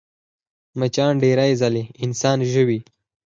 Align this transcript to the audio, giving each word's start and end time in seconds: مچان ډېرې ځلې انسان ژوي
مچان 0.79 1.13
ډېرې 1.23 1.51
ځلې 1.61 1.83
انسان 2.03 2.37
ژوي 2.51 2.79